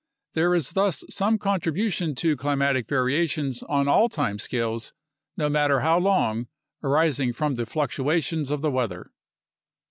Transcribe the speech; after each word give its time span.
There 0.33 0.55
is 0.55 0.71
thus 0.71 1.03
some 1.11 1.37
contribution 1.37 2.15
to 2.15 2.35
climatic 2.35 2.87
variations 2.87 3.61
on 3.61 3.87
all 3.87 4.09
time 4.09 4.39
scales, 4.39 4.93
no 5.37 5.47
matter 5.47 5.81
how 5.81 5.99
long, 5.99 6.47
arising 6.81 7.33
from 7.33 7.53
the 7.53 7.67
fluctuations 7.67 8.49
of 8.49 8.63
the 8.63 8.71
weather. 8.71 9.11